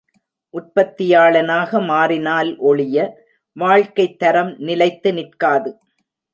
உற்பத்தியாளனாக 0.53 1.85
மாறினால் 1.85 2.57
ஒழிய 2.57 2.97
வாழ்க்கைத் 3.57 4.19
தரம் 4.19 4.59
நிலைத்து 4.59 5.13
நிற்காது. 5.13 5.77